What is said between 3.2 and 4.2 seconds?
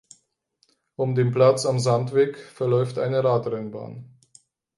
Radrennbahn.